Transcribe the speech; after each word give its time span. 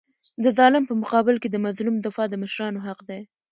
د 0.43 0.45
ظالم 0.57 0.83
په 0.87 0.93
مقابل 1.01 1.35
کي 1.43 1.49
د 1.51 1.57
مظلوم 1.65 1.95
دفاع 2.05 2.27
د 2.29 2.35
مشرانو 2.43 2.83
حق 2.87 2.99
دی. 3.09 3.21